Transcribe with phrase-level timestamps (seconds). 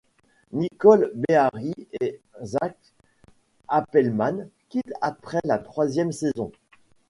[0.51, 2.75] Nicole Beharie et Zach
[3.67, 6.51] Appelman quittent après la troisième saison.